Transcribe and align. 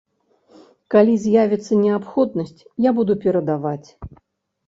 Калі 0.93 1.13
з'явіцца 1.25 1.77
неабходнасць, 1.83 2.65
я 2.87 2.93
буду 3.01 3.13
перадаваць. 3.27 3.89